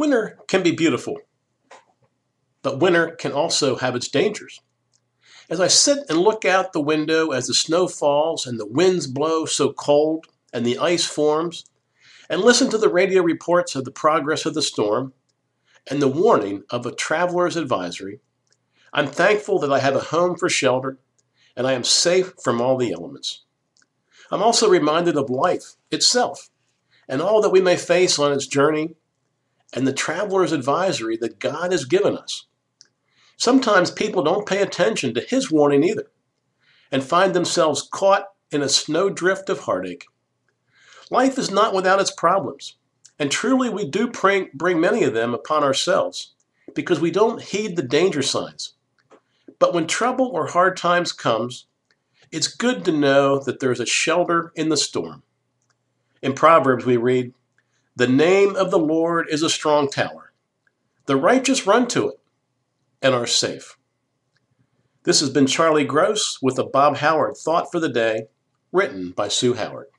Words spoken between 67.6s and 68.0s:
for the